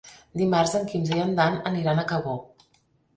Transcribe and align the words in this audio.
Dimarts 0.39 0.71
en 0.79 0.87
Quirze 0.93 1.19
i 1.19 1.21
en 1.25 1.35
Dan 1.39 1.57
aniran 1.73 2.01
a 2.01 2.07
Cabó. 2.13 2.33